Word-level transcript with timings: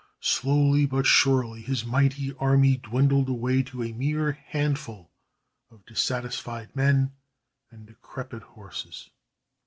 Slowly 0.23 0.87
but 0.87 1.05
surely 1.05 1.61
his 1.61 1.85
mighty 1.85 2.33
army 2.39 2.75
dwindled 2.77 3.29
away 3.29 3.61
to 3.61 3.83
a 3.83 3.93
mere 3.93 4.31
handful 4.31 5.11
of 5.69 5.85
dissatisfied 5.85 6.75
men 6.75 7.11
and 7.69 7.85
decrepit 7.85 8.41
horses. 8.41 9.11